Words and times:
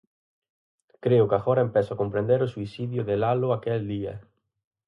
Creo 1.03 1.27
que 1.29 1.37
agora 1.39 1.65
empezo 1.67 1.89
a 1.93 1.99
comprender 2.01 2.39
o 2.41 2.51
suicidio 2.53 3.01
de 3.09 3.15
Lalo 3.21 3.47
aquel 3.51 3.81
día. 3.93 4.15